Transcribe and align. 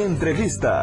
Entrevista. 0.00 0.82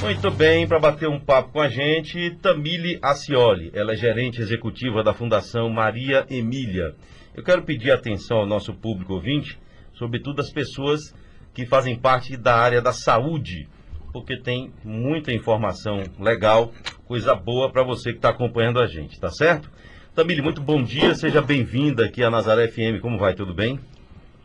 Muito 0.00 0.30
bem, 0.30 0.66
para 0.66 0.78
bater 0.78 1.06
um 1.06 1.20
papo 1.20 1.52
com 1.52 1.60
a 1.60 1.68
gente, 1.68 2.30
Tamile 2.40 2.98
Acioli. 3.02 3.70
Ela 3.74 3.92
é 3.92 3.96
gerente 3.96 4.40
executiva 4.40 5.02
da 5.04 5.12
Fundação 5.12 5.68
Maria 5.68 6.24
Emília. 6.30 6.94
Eu 7.34 7.44
quero 7.44 7.62
pedir 7.62 7.90
atenção 7.90 8.38
ao 8.38 8.46
nosso 8.46 8.72
público 8.72 9.12
ouvinte, 9.12 9.58
sobretudo 9.92 10.40
as 10.40 10.50
pessoas 10.50 11.14
que 11.52 11.66
fazem 11.66 11.98
parte 11.98 12.34
da 12.34 12.56
área 12.56 12.80
da 12.80 12.92
saúde, 12.92 13.68
porque 14.10 14.40
tem 14.40 14.72
muita 14.82 15.32
informação 15.32 16.02
legal, 16.18 16.72
coisa 17.04 17.34
boa 17.34 17.70
para 17.70 17.84
você 17.84 18.10
que 18.10 18.18
está 18.18 18.30
acompanhando 18.30 18.80
a 18.80 18.86
gente, 18.86 19.20
tá 19.20 19.30
certo? 19.30 19.70
Tamile, 20.14 20.40
muito 20.40 20.62
bom 20.62 20.82
dia, 20.82 21.14
seja 21.14 21.42
bem-vinda 21.42 22.06
aqui 22.06 22.24
à 22.24 22.30
Nazaré 22.30 22.68
FM. 22.68 23.02
Como 23.02 23.18
vai? 23.18 23.34
Tudo 23.34 23.52
bem? 23.52 23.78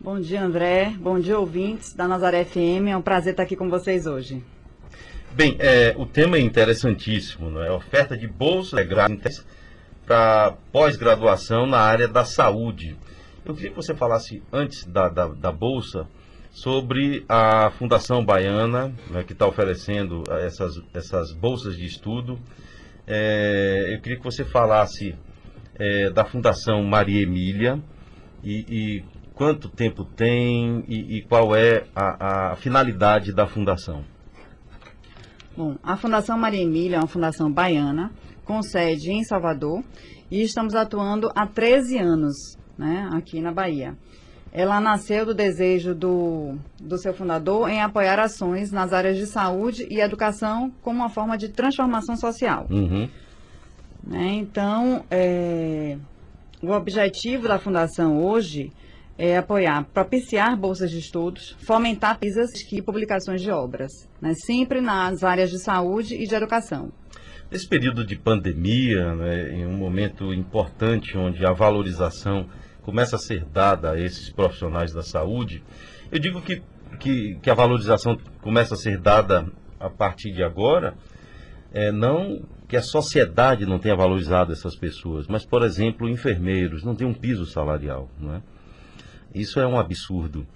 Bom 0.06 0.20
dia, 0.20 0.44
André. 0.44 0.94
Bom 1.00 1.18
dia, 1.18 1.40
ouvintes 1.40 1.92
da 1.92 2.08
Nazaré 2.08 2.46
FM. 2.46 2.90
É 2.90 2.96
um 2.96 3.02
prazer 3.02 3.32
estar 3.34 3.42
aqui 3.42 3.56
com 3.56 3.71
vocês 3.71 4.06
hoje. 4.06 4.44
Bem, 5.34 5.56
é, 5.57 5.96
o 5.98 6.06
tema 6.06 6.38
é 6.38 6.42
interessantíssimo, 6.42 7.50
não 7.50 7.64
é? 7.64 7.71
Oferta 7.71 8.15
de 8.15 8.28
bolsa 8.28 8.84
grátis 8.84 9.43
para 10.06 10.57
pós-graduação 10.71 11.65
na 11.65 11.79
área 11.79 12.07
da 12.07 12.24
saúde. 12.24 12.96
Eu 13.43 13.56
queria 13.56 13.71
que 13.71 13.76
você 13.76 13.96
falasse 13.96 14.43
antes 14.54 14.86
da, 14.86 15.10
da, 15.10 15.26
da 15.26 15.52
bolsa 15.52 16.06
sobre 16.51 17.26
a 17.28 17.71
Fundação 17.71 18.24
Baiana, 18.24 18.93
né, 19.10 19.24
que 19.24 19.34
está 19.34 19.48
oferecendo 19.48 20.21
essas, 20.29 20.79
essas 20.93 21.34
bolsas 21.34 21.76
de 21.76 21.86
estudo. 21.87 22.37
É, 23.07 23.87
eu 23.92 24.00
queria 24.01 24.20
que 24.20 24.24
você 24.24 24.46
falasse 24.46 25.15
é, 25.79 26.12
da 26.12 26.24
Fundação 26.24 26.84
Maria 26.84 27.24
Emília 27.24 27.82
e, 28.43 28.65
e 28.70 29.14
quanto 29.36 29.70
tempo 29.70 30.06
tem 30.06 30.84
e, 30.88 31.18
e 31.18 31.21
qual 31.24 31.56
é 31.56 31.86
a, 31.93 32.52
a 32.52 32.56
finalidade 32.56 33.34
da 33.34 33.45
fundação. 33.45 34.03
Bom, 35.56 35.76
a 35.84 35.95
Fundação 35.95 36.38
Maria 36.38 36.62
Emília 36.62 36.98
é 36.98 37.00
uma 37.00 37.08
fundação 37.08 37.52
baiana, 37.52 38.12
com 38.44 38.62
sede 38.62 39.12
em 39.12 39.24
Salvador, 39.24 39.84
e 40.30 40.42
estamos 40.42 40.76
atuando 40.76 41.30
há 41.34 41.48
13 41.48 41.98
anos 41.98 42.58
né, 42.78 43.09
aqui 43.14 43.40
na 43.40 43.54
Bahia. 43.54 43.96
Ela 44.52 44.80
nasceu 44.80 45.26
do 45.26 45.34
desejo 45.34 45.94
do, 45.94 46.58
do 46.80 46.98
seu 46.98 47.14
fundador 47.14 47.70
em 47.70 47.81
apoiar 47.81 48.20
ações 48.20 48.72
nas 48.72 48.94
áreas 48.94 49.18
de 49.18 49.26
saúde 49.26 49.86
e 49.90 50.00
educação 50.00 50.72
como 50.81 51.00
uma 51.00 51.09
forma 51.09 51.38
de 51.38 51.50
transformação 51.50 52.18
social. 52.18 52.68
Uhum. 52.70 53.09
Né, 54.04 54.34
então, 54.34 55.06
é, 55.09 55.98
o 56.62 56.72
objetivo 56.72 57.48
da 57.48 57.59
fundação 57.59 58.22
hoje 58.22 58.72
é, 58.72 58.84
apoiar, 59.38 59.86
propiciar 59.94 60.58
bolsas 60.58 60.92
de 60.92 61.00
estudos, 61.00 61.56
fomentar 61.60 62.20
pesquisas 62.20 62.52
e 62.72 62.82
publicações 62.82 63.42
de 63.42 63.50
obras, 63.50 64.10
né, 64.22 64.34
sempre 64.34 64.82
nas 64.82 65.24
áreas 65.24 65.50
de 65.50 65.60
saúde 65.60 66.16
e 66.16 66.28
de 66.28 66.36
educação. 66.36 66.92
Nesse 67.50 67.68
período 67.68 68.06
de 68.06 68.18
pandemia, 68.18 69.14
né, 69.16 69.52
em 69.54 69.66
um 69.66 69.78
momento 69.78 70.34
importante 70.34 71.18
onde 71.18 71.46
a 71.46 71.54
valorização 71.54 72.48
começa 72.82 73.16
a 73.16 73.20
ser 73.20 73.46
dada 73.46 73.92
a 73.92 74.00
esses 74.00 74.30
profissionais 74.30 74.92
da 74.92 75.02
saúde, 75.02 75.64
eu 76.12 76.20
digo 76.20 76.42
que, 76.42 76.62
que, 77.00 77.36
que 77.42 77.50
a 77.50 77.54
valorização 77.54 78.18
começa 78.42 78.74
a 78.74 78.78
ser 78.78 78.98
dada 78.98 79.48
a 79.80 79.90
partir 79.90 80.32
de 80.32 80.44
agora, 80.44 80.96
é, 81.74 81.92
não 81.92 82.42
que 82.68 82.76
a 82.76 82.82
sociedade 82.82 83.66
não 83.66 83.80
tenha 83.80 83.96
valorizado 83.96 84.52
essas 84.52 84.76
pessoas, 84.76 85.28
mas, 85.28 85.46
por 85.46 85.64
exemplo, 85.64 86.10
enfermeiros 86.10 86.84
não 86.84 86.96
têm 86.96 87.08
um 87.08 87.14
piso 87.14 87.46
salarial, 87.46 88.10
não 88.20 88.36
é? 88.36 88.42
Isso 89.36 89.59
é 89.59 89.67
um 89.67 89.78
absurdo. 89.78 90.47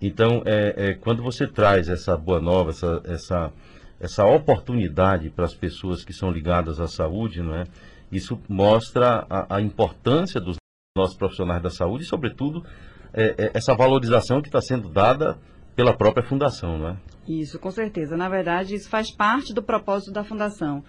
Então, 0.00 0.42
é, 0.46 0.90
é, 0.90 0.94
quando 0.94 1.22
você 1.22 1.46
traz 1.46 1.88
essa 1.88 2.16
boa 2.16 2.40
nova, 2.40 2.70
essa, 2.70 3.02
essa, 3.04 3.52
essa 4.00 4.24
oportunidade 4.24 5.28
para 5.28 5.44
as 5.44 5.54
pessoas 5.54 6.04
que 6.04 6.12
são 6.12 6.30
ligadas 6.30 6.80
à 6.80 6.86
saúde, 6.86 7.42
não 7.42 7.54
é? 7.54 7.64
isso 8.10 8.40
mostra 8.48 9.26
a, 9.28 9.56
a 9.56 9.60
importância 9.60 10.40
dos 10.40 10.56
nossos 10.96 11.16
profissionais 11.16 11.62
da 11.62 11.70
saúde 11.70 12.04
e, 12.04 12.06
sobretudo, 12.06 12.64
é, 13.12 13.34
é 13.36 13.50
essa 13.54 13.74
valorização 13.74 14.40
que 14.40 14.48
está 14.48 14.60
sendo 14.60 14.88
dada 14.88 15.36
pela 15.74 15.96
própria 15.96 16.24
fundação. 16.24 16.78
Não 16.78 16.88
é? 16.90 16.96
Isso, 17.28 17.58
com 17.58 17.70
certeza. 17.70 18.16
Na 18.16 18.28
verdade, 18.28 18.74
isso 18.74 18.88
faz 18.88 19.14
parte 19.14 19.52
do 19.52 19.62
propósito 19.62 20.12
da 20.12 20.24
fundação, 20.24 20.82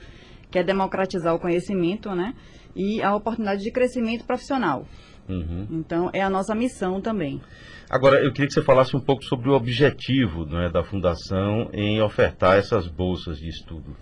que 0.52 0.60
é 0.60 0.64
democratizar 0.64 1.34
o 1.34 1.40
conhecimento 1.40 2.14
né? 2.16 2.34
e 2.76 3.02
a 3.02 3.16
oportunidade 3.16 3.62
de 3.62 3.72
crescimento 3.72 4.26
profissional. 4.26 4.86
Uhum. 5.28 5.68
Então, 5.70 6.10
é 6.12 6.22
a 6.22 6.30
nossa 6.30 6.56
missão 6.56 7.00
também. 7.00 7.40
Agora, 7.90 8.24
eu 8.24 8.32
queria 8.32 8.48
que 8.48 8.54
você 8.54 8.64
falasse 8.64 8.96
um 8.96 9.00
pouco 9.00 9.24
sobre 9.24 9.50
o 9.50 9.54
objetivo 9.54 10.46
né, 10.46 10.70
da 10.70 10.84
Fundação 10.84 11.70
em 11.74 12.02
ofertar 12.02 12.58
essas 12.58 12.88
bolsas 12.88 13.38
de 13.38 13.48
estudo. 13.48 13.96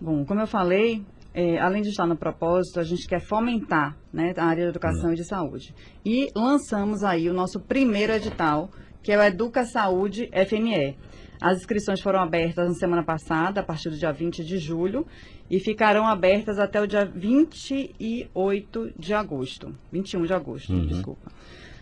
Bom, 0.00 0.24
como 0.24 0.40
eu 0.40 0.46
falei, 0.46 1.04
é, 1.34 1.58
além 1.58 1.82
de 1.82 1.90
estar 1.90 2.06
no 2.06 2.16
propósito, 2.16 2.80
a 2.80 2.84
gente 2.84 3.06
quer 3.06 3.20
fomentar 3.20 3.96
né, 4.12 4.32
a 4.36 4.44
área 4.44 4.64
de 4.64 4.70
educação 4.70 5.06
uhum. 5.06 5.12
e 5.12 5.16
de 5.16 5.24
saúde. 5.24 5.74
E 6.04 6.30
lançamos 6.34 7.02
aí 7.02 7.28
o 7.28 7.34
nosso 7.34 7.60
primeiro 7.60 8.12
edital, 8.12 8.70
que 9.02 9.12
é 9.12 9.18
o 9.18 9.22
Educa 9.22 9.64
Saúde 9.64 10.28
FME. 10.46 10.96
As 11.40 11.58
inscrições 11.58 12.00
foram 12.00 12.20
abertas 12.20 12.68
na 12.68 12.74
semana 12.74 13.02
passada, 13.02 13.60
a 13.60 13.62
partir 13.62 13.90
do 13.90 13.96
dia 13.96 14.12
20 14.12 14.44
de 14.44 14.58
julho, 14.58 15.06
e 15.50 15.60
ficarão 15.60 16.06
abertas 16.06 16.58
até 16.58 16.80
o 16.80 16.86
dia 16.86 17.04
28 17.04 18.92
de 18.98 19.14
agosto. 19.14 19.74
21 19.92 20.24
de 20.24 20.32
agosto, 20.32 20.72
uhum. 20.72 20.86
desculpa. 20.86 21.30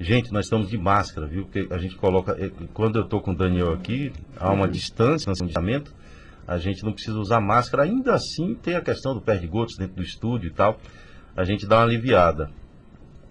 Gente, 0.00 0.32
nós 0.32 0.44
estamos 0.44 0.68
de 0.68 0.78
máscara, 0.78 1.26
viu? 1.26 1.44
Porque 1.44 1.66
a 1.72 1.78
gente 1.78 1.96
coloca. 1.96 2.36
Eh, 2.38 2.50
quando 2.72 2.96
eu 2.96 3.02
estou 3.02 3.20
com 3.20 3.32
o 3.32 3.36
Daniel 3.36 3.72
aqui, 3.72 4.12
há 4.36 4.52
uma 4.52 4.66
uhum. 4.66 4.70
distância 4.70 5.28
no 5.28 5.34
distanciamento 5.34 5.92
a 6.48 6.56
gente 6.56 6.82
não 6.82 6.94
precisa 6.94 7.18
usar 7.18 7.42
máscara. 7.42 7.82
Ainda 7.82 8.14
assim, 8.14 8.54
tem 8.54 8.74
a 8.74 8.80
questão 8.80 9.12
do 9.12 9.20
pé 9.20 9.36
de 9.36 9.46
gotos 9.46 9.76
dentro 9.76 9.96
do 9.96 10.02
estúdio 10.02 10.48
e 10.48 10.50
tal. 10.50 10.80
A 11.36 11.44
gente 11.44 11.66
dá 11.66 11.76
uma 11.76 11.84
aliviada. 11.84 12.50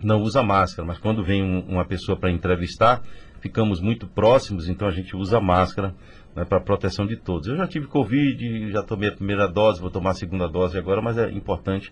Não 0.04 0.22
usa 0.22 0.44
máscara, 0.44 0.88
mas 0.88 1.00
quando 1.00 1.24
vem 1.24 1.44
um, 1.44 1.62
uma 1.62 1.84
pessoa 1.84 2.16
para 2.16 2.30
entrevistar, 2.30 3.02
ficamos 3.42 3.82
muito 3.82 4.06
próximos, 4.06 4.70
então 4.70 4.88
a 4.88 4.92
gente 4.92 5.16
usa 5.16 5.42
máscara 5.42 5.96
né, 6.36 6.46
para 6.46 6.62
proteção 6.62 7.08
de 7.08 7.18
todos. 7.18 7.48
Eu 7.48 7.58
já 7.58 7.66
tive 7.66 7.88
Covid, 7.88 8.72
já 8.72 8.84
tomei 8.84 9.10
a 9.10 9.16
primeira 9.16 9.48
dose, 9.48 9.82
vou 9.82 9.90
tomar 9.90 10.12
a 10.12 10.14
segunda 10.14 10.48
dose 10.48 10.78
agora, 10.78 11.02
mas 11.02 11.18
é 11.18 11.32
importante 11.32 11.92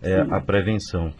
é, 0.00 0.20
a 0.20 0.40
prevenção. 0.40 1.12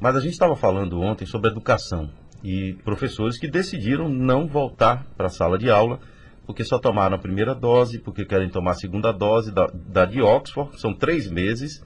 Mas 0.00 0.16
a 0.16 0.20
gente 0.20 0.32
estava 0.32 0.56
falando 0.56 1.00
ontem 1.00 1.24
sobre 1.24 1.48
educação 1.48 2.10
e 2.42 2.76
professores 2.84 3.38
que 3.38 3.48
decidiram 3.48 4.08
não 4.08 4.48
voltar 4.48 5.06
para 5.16 5.26
a 5.26 5.30
sala 5.30 5.56
de 5.56 5.70
aula 5.70 6.00
porque 6.48 6.64
só 6.64 6.78
tomaram 6.78 7.14
a 7.14 7.18
primeira 7.18 7.54
dose, 7.54 7.98
porque 7.98 8.24
querem 8.24 8.48
tomar 8.48 8.70
a 8.70 8.74
segunda 8.74 9.12
dose 9.12 9.52
da, 9.52 9.66
da 9.70 10.06
de 10.06 10.22
Oxford, 10.22 10.80
são 10.80 10.94
três 10.94 11.30
meses, 11.30 11.84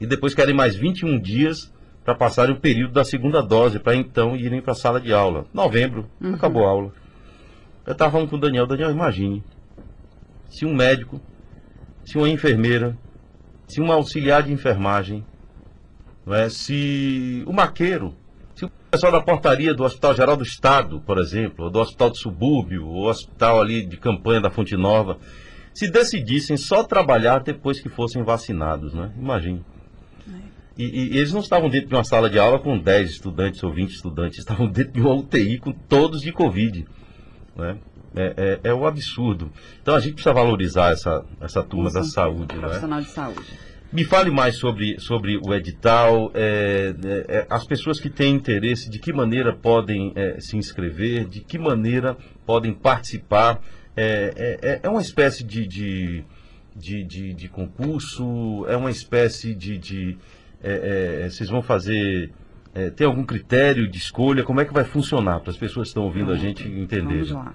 e 0.00 0.06
depois 0.06 0.34
querem 0.34 0.52
mais 0.52 0.74
21 0.74 1.20
dias 1.20 1.72
para 2.04 2.12
passarem 2.12 2.56
o 2.56 2.58
período 2.58 2.92
da 2.92 3.04
segunda 3.04 3.40
dose, 3.40 3.78
para 3.78 3.94
então 3.94 4.34
irem 4.34 4.60
para 4.60 4.72
a 4.72 4.74
sala 4.74 5.00
de 5.00 5.12
aula. 5.12 5.46
Novembro, 5.54 6.10
uhum. 6.20 6.34
acabou 6.34 6.66
a 6.66 6.70
aula. 6.70 6.92
Eu 7.86 7.92
estava 7.92 8.10
falando 8.10 8.28
com 8.28 8.34
o 8.34 8.40
Daniel, 8.40 8.66
Daniel, 8.66 8.90
imagine, 8.90 9.44
se 10.50 10.66
um 10.66 10.74
médico, 10.74 11.20
se 12.04 12.18
uma 12.18 12.28
enfermeira, 12.28 12.98
se 13.68 13.80
um 13.80 13.92
auxiliar 13.92 14.42
de 14.42 14.52
enfermagem, 14.52 15.24
não 16.26 16.34
é? 16.34 16.48
se 16.48 17.44
o 17.46 17.52
maqueiro, 17.52 18.12
pessoal 18.94 19.10
da 19.10 19.20
portaria 19.20 19.74
do 19.74 19.82
Hospital 19.82 20.14
Geral 20.14 20.36
do 20.36 20.44
Estado, 20.44 21.00
por 21.00 21.18
exemplo, 21.18 21.64
ou 21.64 21.70
do 21.70 21.80
Hospital 21.80 22.10
de 22.10 22.20
Subúrbio, 22.20 22.86
ou 22.86 23.08
hospital 23.08 23.60
ali 23.60 23.84
de 23.84 23.96
campanha 23.96 24.40
da 24.40 24.50
Fonte 24.50 24.76
Nova, 24.76 25.18
se 25.74 25.90
decidissem 25.90 26.56
só 26.56 26.84
trabalhar 26.84 27.40
depois 27.40 27.80
que 27.80 27.88
fossem 27.88 28.22
vacinados, 28.22 28.94
né? 28.94 29.12
Imagine. 29.18 29.64
E, 30.78 30.84
e, 30.84 31.18
eles 31.18 31.32
não 31.32 31.40
estavam 31.40 31.68
dentro 31.68 31.88
de 31.88 31.94
uma 31.96 32.04
sala 32.04 32.30
de 32.30 32.38
aula 32.38 32.60
com 32.60 32.78
10 32.78 33.10
estudantes 33.10 33.60
ou 33.64 33.72
20 33.72 33.90
estudantes, 33.90 34.38
estavam 34.42 34.68
dentro 34.68 34.92
de 34.92 35.00
uma 35.00 35.14
UTI 35.14 35.58
com 35.58 35.72
todos 35.72 36.20
de 36.20 36.30
Covid. 36.30 36.86
Né? 37.56 37.76
É, 38.14 38.60
é, 38.64 38.70
é 38.70 38.74
um 38.74 38.86
absurdo. 38.86 39.50
Então 39.82 39.96
a 39.96 40.00
gente 40.00 40.14
precisa 40.14 40.32
valorizar 40.32 40.92
essa, 40.92 41.24
essa 41.40 41.64
turma 41.64 41.90
da 41.90 42.04
saúde. 42.04 42.54
Né? 42.54 42.60
Profissional 42.60 43.00
né? 43.00 43.04
de 43.04 43.10
saúde. 43.10 43.58
Me 43.94 44.02
fale 44.02 44.28
mais 44.28 44.56
sobre, 44.56 44.98
sobre 44.98 45.36
o 45.36 45.54
edital, 45.54 46.32
é, 46.34 46.92
é, 47.04 47.36
é, 47.36 47.46
as 47.48 47.64
pessoas 47.64 48.00
que 48.00 48.10
têm 48.10 48.34
interesse, 48.34 48.90
de 48.90 48.98
que 48.98 49.12
maneira 49.12 49.54
podem 49.54 50.12
é, 50.16 50.40
se 50.40 50.56
inscrever, 50.56 51.28
de 51.28 51.38
que 51.38 51.56
maneira 51.56 52.16
podem 52.44 52.74
participar. 52.74 53.60
É, 53.96 54.58
é, 54.60 54.80
é 54.82 54.88
uma 54.88 55.00
espécie 55.00 55.44
de, 55.44 55.64
de, 55.64 56.24
de, 56.74 57.04
de, 57.04 57.34
de 57.34 57.48
concurso, 57.48 58.66
é 58.68 58.76
uma 58.76 58.90
espécie 58.90 59.54
de. 59.54 59.78
de 59.78 60.18
vocês 61.30 61.48
vão 61.48 61.62
fazer. 61.62 62.32
tem 62.96 63.06
algum 63.06 63.22
critério 63.22 63.88
de 63.88 63.98
escolha? 63.98 64.42
Como 64.42 64.60
é 64.60 64.64
que 64.64 64.74
vai 64.74 64.82
funcionar 64.82 65.38
para 65.38 65.50
as 65.50 65.56
pessoas 65.56 65.86
que 65.86 65.90
estão 65.90 66.02
ouvindo 66.02 66.32
a 66.32 66.36
gente 66.36 66.66
entenderem? 66.66 67.26
Vamos 67.26 67.30
lá. 67.30 67.54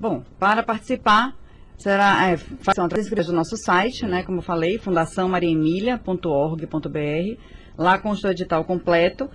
bom, 0.00 0.24
para 0.38 0.62
participar, 0.62 1.36
será 1.82 2.30
é, 2.30 2.36
são 2.74 2.84
através 2.84 3.08
do 3.26 3.32
nosso 3.32 3.56
site, 3.56 4.06
né, 4.06 4.22
como 4.22 4.38
eu 4.38 4.42
falei, 4.42 4.78
fundaçãomariaemilia.org.br. 4.78 7.40
Lá 7.76 7.98
consta 7.98 8.28
o 8.28 8.30
edital 8.30 8.64
completo. 8.64 9.28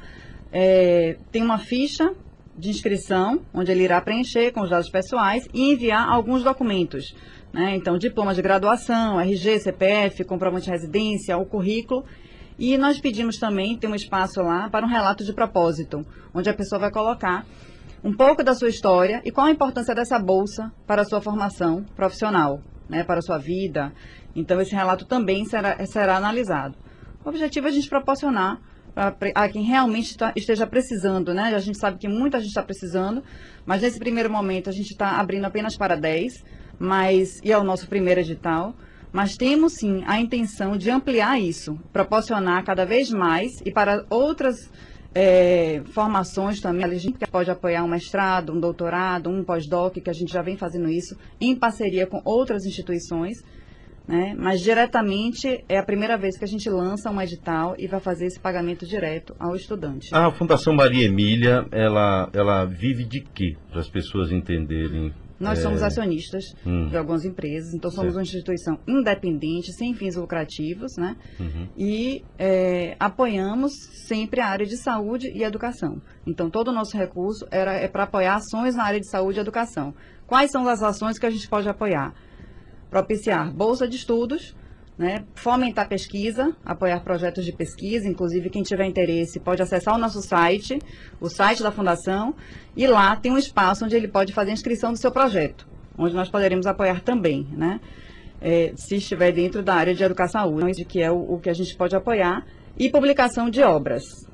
É, 0.51 1.17
tem 1.31 1.43
uma 1.43 1.59
ficha 1.59 2.13
de 2.57 2.69
inscrição, 2.69 3.41
onde 3.53 3.71
ele 3.71 3.83
irá 3.83 4.01
preencher 4.01 4.51
com 4.51 4.61
os 4.61 4.69
dados 4.69 4.89
pessoais 4.89 5.47
e 5.53 5.71
enviar 5.71 6.07
alguns 6.07 6.43
documentos. 6.43 7.15
Né? 7.53 7.75
Então, 7.75 7.97
diploma 7.97 8.33
de 8.33 8.41
graduação, 8.41 9.19
RG, 9.19 9.59
CPF, 9.59 10.23
comprovante 10.23 10.65
de 10.65 10.71
residência, 10.71 11.37
o 11.37 11.45
currículo. 11.45 12.05
E 12.57 12.77
nós 12.77 12.99
pedimos 12.99 13.37
também, 13.37 13.77
tem 13.77 13.89
um 13.89 13.95
espaço 13.95 14.41
lá 14.41 14.69
para 14.69 14.85
um 14.85 14.89
relato 14.89 15.23
de 15.23 15.33
propósito, 15.33 16.05
onde 16.33 16.49
a 16.49 16.53
pessoa 16.53 16.79
vai 16.79 16.89
colocar 16.89 17.45
um 18.03 18.15
pouco 18.15 18.43
da 18.43 18.53
sua 18.53 18.69
história 18.69 19.21
e 19.25 19.31
qual 19.31 19.47
a 19.47 19.51
importância 19.51 19.93
dessa 19.93 20.19
bolsa 20.19 20.71
para 20.85 21.01
a 21.01 21.05
sua 21.05 21.21
formação 21.21 21.83
profissional, 21.95 22.61
né, 22.89 23.03
para 23.03 23.19
a 23.19 23.21
sua 23.21 23.37
vida. 23.37 23.91
Então, 24.35 24.61
esse 24.61 24.75
relato 24.75 25.05
também 25.05 25.45
será, 25.45 25.85
será 25.85 26.17
analisado. 26.17 26.77
O 27.25 27.29
objetivo 27.29 27.67
é 27.67 27.69
a 27.69 27.73
gente 27.73 27.89
proporcionar 27.89 28.59
a 29.35 29.47
quem 29.47 29.63
realmente 29.63 30.17
esteja 30.35 30.65
precisando, 30.65 31.31
né? 31.31 31.53
A 31.53 31.59
gente 31.59 31.77
sabe 31.77 31.99
que 31.99 32.07
muita 32.07 32.39
gente 32.39 32.49
está 32.49 32.63
precisando, 32.63 33.23
mas 33.63 33.83
nesse 33.83 33.99
primeiro 33.99 34.29
momento 34.29 34.69
a 34.69 34.73
gente 34.73 34.91
está 34.91 35.19
abrindo 35.19 35.45
apenas 35.45 35.77
para 35.77 35.95
10, 35.95 36.43
mas, 36.79 37.39
e 37.43 37.51
é 37.51 37.57
o 37.57 37.63
nosso 37.63 37.87
primeiro 37.87 38.21
edital, 38.21 38.73
mas 39.11 39.37
temos 39.37 39.73
sim 39.73 40.03
a 40.07 40.19
intenção 40.19 40.75
de 40.75 40.89
ampliar 40.89 41.39
isso, 41.39 41.79
proporcionar 41.93 42.63
cada 42.63 42.85
vez 42.85 43.11
mais 43.11 43.61
e 43.63 43.71
para 43.71 44.03
outras 44.09 44.71
é, 45.17 45.81
formações 45.93 46.61
também. 46.61 46.85
A 46.85 46.93
gente 46.93 47.17
pode 47.31 47.49
apoiar 47.49 47.83
um 47.83 47.87
mestrado, 47.87 48.53
um 48.53 48.59
doutorado, 48.59 49.31
um 49.31 49.43
pós-doc, 49.43 49.95
que 49.95 50.09
a 50.09 50.13
gente 50.13 50.31
já 50.31 50.43
vem 50.43 50.55
fazendo 50.55 50.87
isso 50.87 51.17
em 51.41 51.55
parceria 51.55 52.05
com 52.05 52.21
outras 52.23 52.65
instituições. 52.65 53.43
Né? 54.07 54.35
Mas 54.37 54.61
diretamente 54.61 55.65
é 55.67 55.79
a 55.79 55.83
primeira 55.83 56.17
vez 56.17 56.37
que 56.37 56.45
a 56.45 56.47
gente 56.47 56.69
lança 56.69 57.09
um 57.09 57.19
edital 57.19 57.75
e 57.77 57.87
vai 57.87 57.99
fazer 57.99 58.27
esse 58.27 58.39
pagamento 58.39 58.85
direto 58.85 59.35
ao 59.39 59.55
estudante. 59.55 60.13
A 60.13 60.31
Fundação 60.31 60.73
Maria 60.73 61.05
Emília, 61.05 61.65
ela, 61.71 62.29
ela 62.31 62.63
vive 62.63 63.03
de 63.03 63.21
quê? 63.21 63.57
Para 63.69 63.81
as 63.81 63.89
pessoas 63.89 64.31
entenderem 64.31 65.11
nós 65.39 65.59
é... 65.59 65.61
somos 65.61 65.83
acionistas 65.83 66.43
hum. 66.65 66.89
de 66.89 66.97
algumas 66.97 67.25
empresas, 67.25 67.73
então 67.73 67.91
somos 67.91 68.13
certo. 68.13 68.17
uma 68.17 68.21
instituição 68.23 68.79
independente, 68.87 69.71
sem 69.73 69.93
fins 69.93 70.15
lucrativos, 70.15 70.97
né? 70.97 71.15
Uhum. 71.39 71.67
E 71.77 72.23
é, 72.37 72.95
apoiamos 72.99 73.73
sempre 74.07 74.41
a 74.41 74.47
área 74.47 74.65
de 74.65 74.77
saúde 74.77 75.31
e 75.33 75.43
educação. 75.43 76.01
Então 76.25 76.49
todo 76.49 76.69
o 76.69 76.73
nosso 76.73 76.97
recurso 76.97 77.47
era, 77.51 77.73
é 77.73 77.87
para 77.87 78.03
apoiar 78.03 78.35
ações 78.35 78.75
na 78.75 78.83
área 78.83 78.99
de 78.99 79.09
saúde 79.09 79.39
e 79.39 79.41
educação. 79.41 79.93
Quais 80.25 80.51
são 80.51 80.67
as 80.67 80.81
ações 80.81 81.17
que 81.17 81.25
a 81.25 81.29
gente 81.29 81.47
pode 81.47 81.69
apoiar? 81.69 82.13
Propiciar 82.89 83.53
bolsa 83.53 83.87
de 83.87 83.95
estudos, 83.95 84.55
né, 84.97 85.23
fomentar 85.35 85.87
pesquisa, 85.87 86.55
apoiar 86.65 86.99
projetos 87.01 87.45
de 87.45 87.51
pesquisa, 87.51 88.07
inclusive 88.07 88.49
quem 88.49 88.63
tiver 88.63 88.85
interesse 88.85 89.39
pode 89.39 89.61
acessar 89.61 89.95
o 89.95 89.97
nosso 89.97 90.21
site, 90.21 90.79
o 91.21 91.29
site 91.29 91.61
da 91.61 91.71
Fundação, 91.71 92.33
e 92.75 92.87
lá 92.87 93.15
tem 93.15 93.31
um 93.31 93.37
espaço 93.37 93.85
onde 93.85 93.95
ele 93.95 94.07
pode 94.07 94.33
fazer 94.33 94.51
a 94.51 94.53
inscrição 94.53 94.91
do 94.91 94.97
seu 94.97 95.11
projeto, 95.11 95.67
onde 95.97 96.15
nós 96.15 96.29
poderemos 96.29 96.65
apoiar 96.65 97.01
também, 97.01 97.47
né, 97.51 97.79
é, 98.41 98.73
se 98.75 98.95
estiver 98.95 99.31
dentro 99.31 99.61
da 99.61 99.75
área 99.75 99.93
de 99.93 100.03
educação 100.03 100.41
saúde, 100.41 100.83
que 100.85 101.01
é 101.01 101.11
o, 101.11 101.33
o, 101.33 101.39
que 101.39 101.49
a 101.49 101.53
gente 101.53 101.75
pode 101.75 101.95
apoiar, 101.95 102.45
e 102.77 102.89
publicação 102.89 103.49
de 103.49 103.61
obras. 103.61 104.27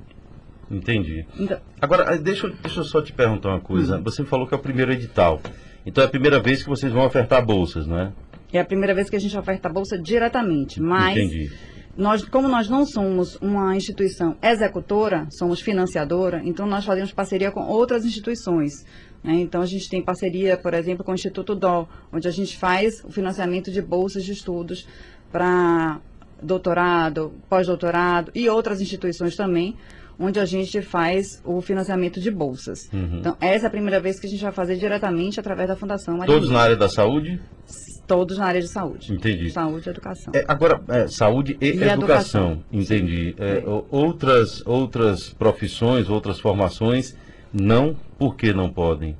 Entendi. 0.69 1.25
Então, 1.37 1.59
Agora, 1.79 2.17
deixa, 2.17 2.49
deixa 2.49 2.79
eu 2.79 2.83
só 2.83 3.01
te 3.01 3.13
perguntar 3.13 3.49
uma 3.49 3.61
coisa. 3.61 3.97
Hum. 3.97 4.03
Você 4.03 4.23
falou 4.25 4.47
que 4.47 4.53
é 4.53 4.57
o 4.57 4.61
primeiro 4.61 4.91
edital. 4.91 5.39
Então 5.85 6.03
é 6.03 6.07
a 6.07 6.09
primeira 6.09 6.41
vez 6.41 6.63
que 6.63 6.69
vocês 6.69 6.91
vão 6.91 7.05
ofertar 7.05 7.45
bolsas, 7.45 7.85
não 7.85 7.99
é? 7.99 8.11
É 8.53 8.59
a 8.59 8.65
primeira 8.65 8.93
vez 8.93 9.09
que 9.09 9.15
a 9.15 9.19
gente 9.19 9.35
oferta 9.35 9.67
a 9.67 9.71
bolsa 9.71 9.97
diretamente, 9.97 10.79
mas 10.79 11.17
Entendi. 11.17 11.51
nós, 11.97 12.23
como 12.23 12.47
nós 12.47 12.69
não 12.69 12.85
somos 12.85 13.35
uma 13.37 13.75
instituição 13.75 14.37
executora, 14.41 15.27
somos 15.31 15.59
financiadora, 15.59 16.39
então 16.45 16.67
nós 16.67 16.85
fazemos 16.85 17.11
parceria 17.11 17.51
com 17.51 17.61
outras 17.61 18.05
instituições. 18.05 18.85
Né? 19.23 19.33
Então 19.37 19.61
a 19.61 19.65
gente 19.65 19.89
tem 19.89 20.03
parceria, 20.03 20.55
por 20.55 20.75
exemplo, 20.75 21.03
com 21.03 21.11
o 21.11 21.15
Instituto 21.15 21.55
DOL, 21.55 21.89
onde 22.11 22.27
a 22.27 22.31
gente 22.31 22.55
faz 22.55 23.03
o 23.03 23.11
financiamento 23.11 23.71
de 23.71 23.81
bolsas 23.81 24.23
de 24.23 24.33
estudos 24.33 24.87
para 25.31 25.99
doutorado, 26.39 27.33
pós-doutorado 27.49 28.31
e 28.35 28.47
outras 28.49 28.81
instituições 28.81 29.35
também, 29.35 29.75
onde 30.19 30.39
a 30.39 30.45
gente 30.45 30.81
faz 30.81 31.41
o 31.43 31.61
financiamento 31.61 32.19
de 32.19 32.31
bolsas. 32.31 32.89
Uhum. 32.93 33.19
Então, 33.19 33.37
essa 33.39 33.65
é 33.65 33.67
a 33.67 33.71
primeira 33.71 33.99
vez 33.99 34.19
que 34.19 34.27
a 34.27 34.29
gente 34.29 34.43
vai 34.43 34.51
fazer 34.51 34.77
diretamente 34.77 35.39
através 35.39 35.67
da 35.67 35.75
Fundação 35.75 36.17
Maria 36.17 36.33
Todos 36.33 36.49
na 36.49 36.59
área 36.59 36.75
da 36.75 36.89
saúde? 36.89 37.39
Todos 38.05 38.37
na 38.37 38.45
área 38.45 38.61
de 38.61 38.67
saúde. 38.67 39.13
Entendi. 39.13 39.49
Saúde 39.49 39.87
e 39.87 39.89
educação. 39.89 40.33
É, 40.35 40.43
agora, 40.47 40.81
é, 40.89 41.07
saúde 41.07 41.57
e, 41.59 41.65
e 41.65 41.69
educação. 41.69 41.93
educação. 41.93 42.63
Entendi. 42.71 43.35
É, 43.39 43.63
outras, 43.89 44.61
outras 44.65 45.29
profissões, 45.29 46.09
outras 46.09 46.39
formações, 46.39 47.15
não, 47.53 47.95
por 48.17 48.35
que 48.35 48.51
não 48.51 48.69
podem? 48.69 49.15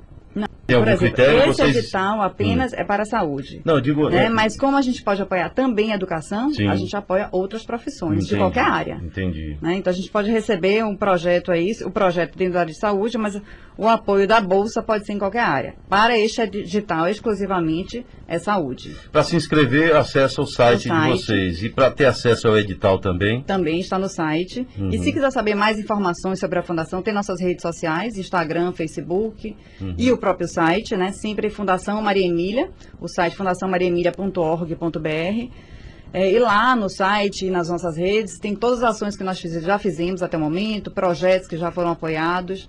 Tem 0.66 0.76
algum 0.76 0.88
exemplo, 0.88 1.14
critério? 1.14 1.50
Esse 1.50 1.62
vocês... 1.62 1.76
edital 1.76 2.22
apenas 2.22 2.72
hum. 2.72 2.76
é 2.78 2.84
para 2.84 3.02
a 3.02 3.06
saúde. 3.06 3.60
Não, 3.64 3.80
digo. 3.80 4.08
Né? 4.08 4.26
É... 4.26 4.28
Mas 4.30 4.56
como 4.56 4.76
a 4.76 4.82
gente 4.82 5.02
pode 5.02 5.20
apoiar 5.20 5.50
também 5.50 5.92
a 5.92 5.94
educação, 5.94 6.50
Sim. 6.50 6.68
a 6.68 6.74
gente 6.74 6.96
apoia 6.96 7.28
outras 7.32 7.64
profissões 7.64 8.24
Entendi. 8.24 8.30
de 8.30 8.36
qualquer 8.36 8.64
área. 8.64 9.00
Entendi. 9.02 9.58
Né? 9.60 9.76
Então 9.76 9.92
a 9.92 9.94
gente 9.94 10.10
pode 10.10 10.30
receber 10.30 10.84
um 10.84 10.96
projeto 10.96 11.52
aí, 11.52 11.72
o 11.84 11.90
projeto 11.90 12.36
dentro 12.36 12.54
da 12.54 12.60
área 12.60 12.72
de 12.72 12.78
saúde, 12.78 13.18
mas 13.18 13.40
o 13.76 13.88
apoio 13.88 14.26
da 14.26 14.40
Bolsa 14.40 14.82
pode 14.82 15.04
ser 15.04 15.12
em 15.12 15.18
qualquer 15.18 15.42
área. 15.42 15.74
Para 15.88 16.16
este 16.18 16.40
edital, 16.40 17.08
exclusivamente, 17.08 18.06
é 18.26 18.38
saúde. 18.38 18.96
Para 19.10 19.22
se 19.22 19.36
inscrever, 19.36 19.96
acessa 19.96 20.40
o 20.40 20.46
site, 20.46 20.88
o 20.88 20.88
site, 20.88 21.04
de 21.04 21.10
vocês. 21.10 21.62
E 21.62 21.68
para 21.68 21.90
ter 21.90 22.06
acesso 22.06 22.48
ao 22.48 22.56
edital 22.56 22.98
também? 22.98 23.42
Também 23.42 23.80
está 23.80 23.98
no 23.98 24.08
site. 24.08 24.66
Uhum. 24.78 24.90
E 24.90 24.98
se 24.98 25.12
quiser 25.12 25.30
saber 25.30 25.54
mais 25.54 25.78
informações 25.78 26.38
sobre 26.38 26.58
a 26.58 26.62
Fundação, 26.62 27.02
tem 27.02 27.12
nossas 27.12 27.40
redes 27.40 27.62
sociais, 27.62 28.16
Instagram, 28.16 28.72
Facebook 28.72 29.56
uhum. 29.80 29.94
e 29.98 30.10
o 30.10 30.16
próprio 30.24 30.48
site, 30.48 30.96
né? 30.96 31.12
Sempre 31.12 31.50
Fundação 31.50 32.00
Maria 32.00 32.26
Emília, 32.26 32.70
o 32.98 33.06
site 33.06 33.36
fundaçãomariaemilia.org.br. 33.36 35.52
É, 36.14 36.32
e 36.32 36.38
lá 36.38 36.74
no 36.74 36.88
site 36.88 37.44
e 37.44 37.50
nas 37.50 37.68
nossas 37.68 37.98
redes 37.98 38.38
tem 38.38 38.56
todas 38.56 38.82
as 38.82 38.96
ações 38.96 39.18
que 39.18 39.24
nós 39.24 39.38
já 39.38 39.78
fizemos 39.78 40.22
até 40.22 40.38
o 40.38 40.40
momento, 40.40 40.90
projetos 40.90 41.46
que 41.46 41.58
já 41.58 41.70
foram 41.70 41.90
apoiados. 41.90 42.66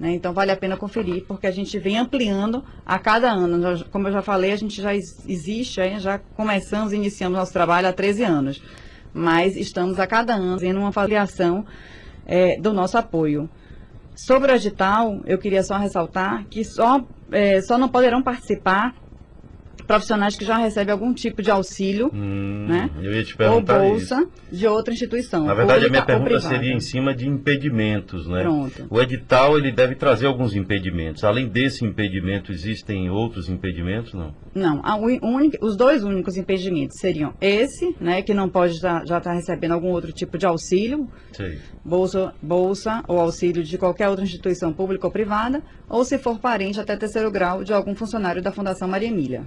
Né? 0.00 0.14
Então 0.14 0.32
vale 0.32 0.50
a 0.50 0.56
pena 0.56 0.76
conferir, 0.76 1.24
porque 1.28 1.46
a 1.46 1.52
gente 1.52 1.78
vem 1.78 1.96
ampliando 1.96 2.64
a 2.84 2.98
cada 2.98 3.30
ano. 3.30 3.84
Como 3.92 4.08
eu 4.08 4.12
já 4.12 4.22
falei, 4.22 4.50
a 4.50 4.56
gente 4.56 4.82
já 4.82 4.92
existe, 4.92 5.80
já 6.00 6.18
começamos, 6.18 6.92
iniciamos 6.92 7.38
nosso 7.38 7.52
trabalho 7.52 7.86
há 7.86 7.92
13 7.92 8.24
anos. 8.24 8.60
Mas 9.14 9.56
estamos 9.56 10.00
a 10.00 10.08
cada 10.08 10.34
ano 10.34 10.54
fazendo 10.54 10.80
uma 10.80 10.88
avaliação 10.88 11.64
é, 12.26 12.58
do 12.58 12.72
nosso 12.72 12.98
apoio. 12.98 13.48
Sobre 14.16 14.50
o 14.50 14.54
edital, 14.54 15.20
eu 15.26 15.38
queria 15.38 15.62
só 15.62 15.76
ressaltar 15.76 16.46
que 16.48 16.64
só, 16.64 17.00
é, 17.30 17.60
só 17.60 17.76
não 17.76 17.88
poderão 17.88 18.22
participar 18.22 18.94
profissionais 19.84 20.36
que 20.36 20.44
já 20.44 20.56
recebem 20.56 20.92
algum 20.92 21.12
tipo 21.12 21.42
de 21.42 21.50
auxílio, 21.50 22.10
hum, 22.12 22.66
né? 22.68 22.90
Ou 23.52 23.60
bolsa 23.60 24.20
isso. 24.20 24.30
de 24.50 24.66
outra 24.66 24.92
instituição. 24.92 25.44
Na 25.44 25.54
verdade, 25.54 25.86
a 25.86 25.88
minha 25.88 26.04
pergunta 26.04 26.40
seria 26.40 26.72
em 26.72 26.80
cima 26.80 27.14
de 27.14 27.28
impedimentos, 27.28 28.26
né? 28.26 28.42
Pronto. 28.42 28.86
O 28.90 29.00
edital 29.00 29.58
ele 29.58 29.72
deve 29.72 29.94
trazer 29.94 30.26
alguns 30.26 30.54
impedimentos. 30.54 31.24
Além 31.24 31.48
desse 31.48 31.84
impedimento, 31.84 32.52
existem 32.52 33.10
outros 33.10 33.48
impedimentos, 33.48 34.12
não? 34.14 34.34
Não. 34.54 34.82
Un... 35.22 35.50
os 35.60 35.76
dois 35.76 36.02
únicos 36.02 36.36
impedimentos 36.36 36.98
seriam 36.98 37.34
esse, 37.40 37.94
né, 38.00 38.22
que 38.22 38.34
não 38.34 38.48
pode 38.48 38.74
já 38.74 39.02
estar 39.02 39.20
tá 39.20 39.32
recebendo 39.32 39.72
algum 39.72 39.88
outro 39.88 40.12
tipo 40.12 40.38
de 40.38 40.46
auxílio, 40.46 41.08
bolsa, 41.84 42.34
bolsa 42.42 43.02
ou 43.06 43.20
auxílio 43.20 43.62
de 43.62 43.78
qualquer 43.78 44.08
outra 44.08 44.24
instituição 44.24 44.72
pública 44.72 45.06
ou 45.06 45.12
privada, 45.12 45.62
ou 45.88 46.04
se 46.04 46.18
for 46.18 46.38
parente 46.38 46.80
até 46.80 46.96
terceiro 46.96 47.30
grau 47.30 47.62
de 47.62 47.72
algum 47.72 47.94
funcionário 47.94 48.42
da 48.42 48.50
Fundação 48.50 48.88
Maria 48.88 49.08
Emília. 49.08 49.44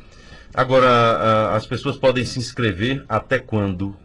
Agora, 0.53 1.55
as 1.55 1.65
pessoas 1.65 1.97
podem 1.97 2.25
se 2.25 2.39
inscrever 2.39 3.03
até 3.07 3.39
quando? 3.39 3.95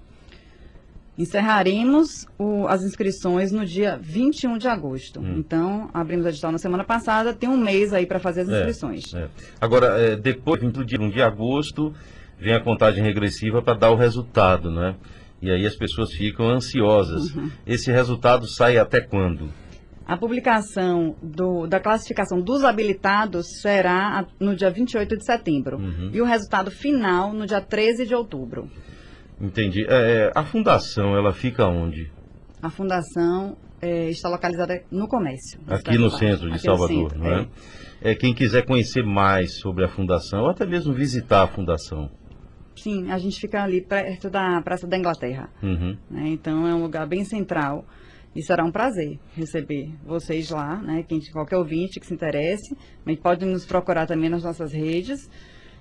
Encerraremos 1.16 2.26
o, 2.36 2.66
as 2.66 2.82
inscrições 2.82 3.52
no 3.52 3.64
dia 3.64 3.96
21 4.02 4.58
de 4.58 4.66
agosto. 4.66 5.20
Hum. 5.20 5.36
Então, 5.38 5.88
abrimos 5.94 6.26
a 6.26 6.30
edital 6.30 6.50
na 6.50 6.58
semana 6.58 6.82
passada, 6.82 7.32
tem 7.32 7.48
um 7.48 7.56
mês 7.56 7.92
aí 7.92 8.04
para 8.04 8.18
fazer 8.18 8.40
as 8.42 8.48
é, 8.48 8.58
inscrições. 8.58 9.14
É, 9.14 9.18
é. 9.20 9.28
Agora, 9.60 9.86
é, 9.98 10.16
depois 10.16 10.60
do 10.60 10.84
dia 10.84 11.00
1 11.00 11.10
de 11.10 11.22
agosto, 11.22 11.94
vem 12.38 12.52
a 12.52 12.60
contagem 12.60 13.02
regressiva 13.04 13.62
para 13.62 13.74
dar 13.74 13.90
o 13.90 13.94
resultado, 13.94 14.70
né? 14.72 14.96
E 15.40 15.50
aí 15.50 15.64
as 15.66 15.76
pessoas 15.76 16.12
ficam 16.12 16.48
ansiosas. 16.48 17.32
Uhum. 17.34 17.50
Esse 17.64 17.92
resultado 17.92 18.48
sai 18.48 18.76
até 18.76 19.00
quando? 19.00 19.50
A 20.06 20.16
publicação 20.18 21.16
do, 21.22 21.66
da 21.66 21.80
classificação 21.80 22.40
dos 22.40 22.62
habilitados 22.62 23.60
será 23.62 24.26
no 24.38 24.54
dia 24.54 24.70
28 24.70 25.16
de 25.16 25.24
setembro. 25.24 25.78
Uhum. 25.78 26.10
E 26.12 26.20
o 26.20 26.24
resultado 26.24 26.70
final 26.70 27.32
no 27.32 27.46
dia 27.46 27.60
13 27.60 28.06
de 28.06 28.14
outubro. 28.14 28.68
Entendi. 29.40 29.84
É, 29.88 30.26
é, 30.26 30.32
a 30.34 30.44
fundação, 30.44 31.16
ela 31.16 31.32
fica 31.32 31.66
onde? 31.66 32.10
A 32.62 32.68
fundação 32.68 33.56
é, 33.80 34.10
está 34.10 34.28
localizada 34.28 34.82
no 34.90 35.08
comércio. 35.08 35.58
Aqui 35.66 35.98
no 35.98 36.10
centro 36.10 36.48
de 36.48 36.56
Aqui 36.56 36.64
Salvador, 36.64 37.10
centro, 37.10 37.18
não 37.18 37.34
é? 37.34 37.48
é? 38.02 38.12
é? 38.12 38.14
Quem 38.14 38.34
quiser 38.34 38.64
conhecer 38.66 39.02
mais 39.04 39.58
sobre 39.58 39.84
a 39.84 39.88
fundação, 39.88 40.42
ou 40.42 40.50
até 40.50 40.66
mesmo 40.66 40.92
visitar 40.92 41.42
a 41.42 41.46
fundação. 41.46 42.10
Sim, 42.76 43.10
a 43.10 43.18
gente 43.18 43.40
fica 43.40 43.62
ali 43.62 43.80
perto 43.80 44.28
da 44.28 44.60
Praça 44.62 44.86
da 44.86 44.98
Inglaterra. 44.98 45.48
Uhum. 45.62 45.96
Né? 46.10 46.28
Então 46.28 46.66
é 46.66 46.74
um 46.74 46.82
lugar 46.82 47.06
bem 47.06 47.24
central. 47.24 47.86
E 48.34 48.42
será 48.42 48.64
um 48.64 48.72
prazer 48.72 49.18
receber 49.36 49.94
vocês 50.04 50.50
lá, 50.50 50.80
né? 50.82 51.04
Quem, 51.06 51.20
qualquer 51.32 51.56
ouvinte 51.56 52.00
que 52.00 52.06
se 52.06 52.14
interesse, 52.14 52.76
mas 53.04 53.18
pode 53.18 53.44
nos 53.44 53.64
procurar 53.64 54.06
também 54.06 54.28
nas 54.28 54.42
nossas 54.42 54.72
redes. 54.72 55.30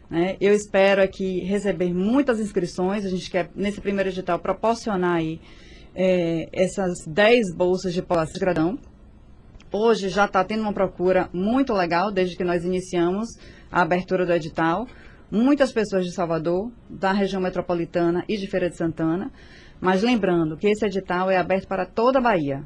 Né? 0.10 0.38
Eu 0.40 0.54
espero 0.54 1.02
aqui 1.02 1.40
receber 1.40 1.92
muitas 1.92 2.40
inscrições. 2.40 3.06
A 3.06 3.10
gente 3.10 3.30
quer, 3.32 3.50
nesse 3.56 3.82
primeiro 3.82 4.10
edital, 4.10 4.38
proporcionar 4.38 5.16
aí 5.16 5.42
é, 5.96 6.48
essas 6.54 7.06
10 7.08 7.56
bolsas 7.56 7.94
de 7.94 8.02
pós-gradão. 8.02 8.78
Hoje 9.72 10.10
já 10.10 10.26
está 10.26 10.44
tendo 10.44 10.62
uma 10.62 10.74
procura 10.74 11.30
muito 11.34 11.74
legal, 11.74 12.12
desde 12.12 12.38
que 12.38 12.44
nós 12.44 12.64
iniciamos 12.64 13.30
a 13.72 13.82
abertura 13.82 14.24
do 14.24 14.32
edital. 14.32 14.88
Muitas 15.32 15.72
pessoas 15.72 16.06
de 16.06 16.14
Salvador, 16.14 16.72
da 16.88 17.12
região 17.12 17.42
metropolitana 17.42 18.24
e 18.30 18.38
de 18.38 18.46
Feira 18.46 18.70
de 18.70 18.78
Santana. 18.78 19.32
Mas 19.84 20.02
lembrando 20.02 20.56
que 20.56 20.68
esse 20.68 20.86
edital 20.86 21.30
é 21.30 21.38
aberto 21.38 21.68
para 21.68 21.86
toda 21.86 22.20
a 22.20 22.22
Bahia. 22.22 22.64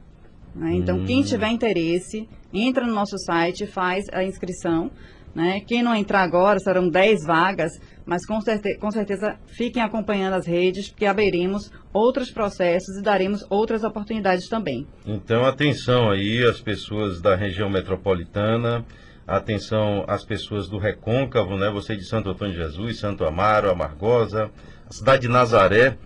Né? 0.53 0.75
Então, 0.75 0.99
hum. 0.99 1.05
quem 1.05 1.23
tiver 1.23 1.49
interesse, 1.49 2.29
entra 2.53 2.85
no 2.85 2.93
nosso 2.93 3.17
site, 3.17 3.65
faz 3.65 4.05
a 4.13 4.23
inscrição. 4.23 4.91
Né? 5.33 5.59
Quem 5.61 5.81
não 5.81 5.95
entrar 5.95 6.21
agora, 6.21 6.59
serão 6.59 6.87
10 6.87 7.25
vagas, 7.25 7.71
mas 8.05 8.23
com, 8.23 8.39
certe 8.39 8.77
com 8.77 8.91
certeza 8.91 9.35
fiquem 9.47 9.81
acompanhando 9.81 10.35
as 10.35 10.45
redes, 10.45 10.89
porque 10.89 11.07
abriremos 11.07 11.71
outros 11.91 12.29
processos 12.29 12.97
e 12.97 13.01
daremos 13.01 13.43
outras 13.49 13.83
oportunidades 13.83 14.47
também. 14.47 14.85
Então, 15.05 15.43
atenção 15.43 16.11
aí, 16.11 16.43
as 16.43 16.61
pessoas 16.61 17.19
da 17.19 17.35
região 17.35 17.69
metropolitana, 17.69 18.85
atenção 19.27 20.05
às 20.07 20.23
pessoas 20.23 20.69
do 20.69 20.77
Recôncavo, 20.77 21.57
né? 21.57 21.69
Você 21.71 21.95
de 21.95 22.05
Santo 22.05 22.29
Antônio 22.29 22.53
de 22.53 22.59
Jesus, 22.59 22.99
Santo 22.99 23.25
Amaro, 23.25 23.71
Amargosa, 23.71 24.51
a 24.87 24.93
cidade 24.93 25.23
de 25.23 25.27
Nazaré, 25.27 25.97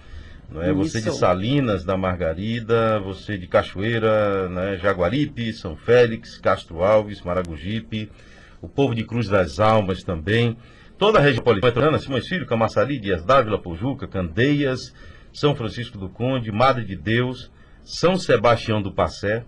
é? 0.56 0.74
Você 0.74 1.00
de 1.00 1.12
Salinas, 1.12 1.86
da 1.86 1.96
Margarida, 1.96 3.00
você 3.00 3.38
de 3.38 3.48
Cachoeira, 3.48 4.50
né? 4.50 4.78
Jaguaripe, 4.78 5.54
São 5.54 5.76
Félix, 5.78 6.38
Castro 6.38 6.84
Alves, 6.84 7.22
Maragogipe, 7.22 8.10
o 8.62 8.68
povo 8.68 8.94
de 8.94 9.04
Cruz 9.04 9.28
das 9.28 9.60
Almas 9.60 10.04
também, 10.04 10.58
toda 10.98 11.20
a 11.20 11.22
região 11.22 11.44
metropolitana, 11.46 11.98
Simões 11.98 12.28
Filho, 12.28 12.46
Camaçari, 12.46 13.00
Dias 13.00 13.24
Dávila, 13.24 13.62
Pojuca, 13.62 14.08
Candeias, 14.08 14.94
São 15.34 15.56
Francisco 15.56 15.98
do 15.98 16.10
Conde, 16.10 16.52
Madre 16.52 16.86
de 16.86 16.96
Deus, 16.96 17.52
São 17.84 18.18
Sebastião 18.18 18.82
do 18.82 18.94
Passé, 18.94 19.46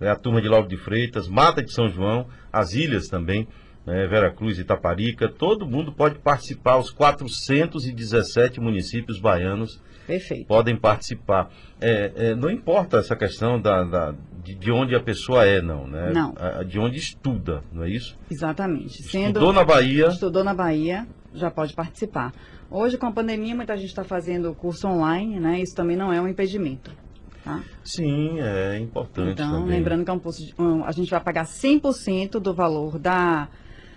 né? 0.00 0.10
a 0.10 0.16
turma 0.16 0.40
de 0.40 0.48
Lauro 0.48 0.68
de 0.68 0.76
Freitas, 0.76 1.28
Mata 1.28 1.62
de 1.62 1.72
São 1.72 1.88
João, 1.88 2.28
as 2.52 2.72
ilhas 2.72 3.08
também, 3.08 3.48
né? 3.88 4.06
Vera 4.06 4.30
Cruz, 4.30 4.58
Itaparica, 4.58 5.28
todo 5.28 5.66
mundo 5.66 5.90
pode 5.90 6.18
participar, 6.18 6.76
os 6.76 6.90
417 6.90 8.60
municípios 8.60 9.18
baianos 9.18 9.82
Perfeito. 10.06 10.46
podem 10.46 10.76
participar. 10.76 11.50
É, 11.80 12.12
é, 12.14 12.34
não 12.34 12.50
importa 12.50 12.98
essa 12.98 13.16
questão 13.16 13.58
da, 13.58 13.84
da 13.84 14.14
de, 14.44 14.54
de, 14.54 14.70
onde 14.70 14.94
a 14.94 15.00
pessoa 15.00 15.46
é, 15.46 15.62
não, 15.62 15.86
né? 15.86 16.12
Não. 16.12 16.34
de 16.66 16.78
onde 16.78 16.98
estuda, 16.98 17.62
não 17.72 17.84
é 17.84 17.90
isso? 17.90 18.16
Exatamente. 18.30 19.02
Sendo, 19.02 19.28
estudou 19.28 19.52
na 19.54 19.64
Bahia. 19.64 20.08
Estudou 20.08 20.44
na 20.44 20.52
Bahia, 20.54 21.06
já 21.34 21.50
pode 21.50 21.72
participar. 21.72 22.32
Hoje, 22.70 22.98
com 22.98 23.06
a 23.06 23.12
pandemia, 23.12 23.54
muita 23.54 23.74
gente 23.74 23.88
está 23.88 24.04
fazendo 24.04 24.54
curso 24.54 24.86
online, 24.86 25.40
né? 25.40 25.60
Isso 25.60 25.74
também 25.74 25.96
não 25.96 26.12
é 26.12 26.20
um 26.20 26.28
impedimento. 26.28 26.90
Tá? 27.42 27.62
Sim, 27.82 28.38
é 28.40 28.78
importante. 28.78 29.32
Então, 29.32 29.60
também. 29.60 29.78
lembrando 29.78 30.04
que 30.04 30.10
é 30.10 30.12
um, 30.12 30.20
um, 30.58 30.84
a 30.84 30.92
gente 30.92 31.10
vai 31.10 31.20
pagar 31.20 31.46
100% 31.46 32.38
do 32.38 32.52
valor 32.52 32.98
da 32.98 33.48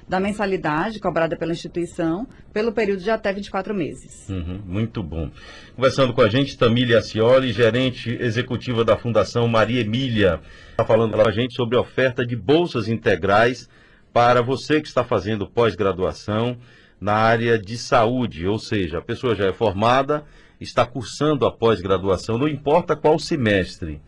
da 0.07 0.19
mensalidade 0.19 0.99
cobrada 0.99 1.35
pela 1.35 1.51
instituição 1.51 2.27
pelo 2.53 2.71
período 2.71 3.01
de 3.01 3.09
até 3.09 3.31
24 3.31 3.73
meses. 3.73 4.27
Uhum, 4.29 4.61
muito 4.65 5.01
bom. 5.01 5.31
Conversando 5.75 6.13
com 6.13 6.21
a 6.21 6.29
gente, 6.29 6.57
Tamília 6.57 6.99
Acioli, 6.99 7.51
gerente 7.51 8.09
executiva 8.19 8.83
da 8.83 8.97
Fundação 8.97 9.47
Maria 9.47 9.81
Emília, 9.81 10.39
está 10.71 10.85
falando 10.85 11.13
com 11.13 11.27
a 11.27 11.31
gente 11.31 11.55
sobre 11.55 11.77
a 11.77 11.81
oferta 11.81 12.25
de 12.25 12.35
bolsas 12.35 12.87
integrais 12.87 13.69
para 14.11 14.41
você 14.41 14.81
que 14.81 14.87
está 14.87 15.03
fazendo 15.03 15.47
pós-graduação 15.47 16.57
na 16.99 17.13
área 17.13 17.57
de 17.57 17.77
saúde, 17.77 18.45
ou 18.45 18.59
seja, 18.59 18.99
a 18.99 19.01
pessoa 19.01 19.33
já 19.33 19.47
é 19.47 19.53
formada, 19.53 20.23
está 20.59 20.85
cursando 20.85 21.45
a 21.45 21.51
pós-graduação, 21.51 22.37
não 22.37 22.47
importa 22.47 22.95
qual 22.95 23.17
semestre 23.17 23.99